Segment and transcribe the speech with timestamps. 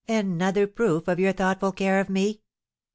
[0.09, 2.41] Another proof of your thoughtful care of me?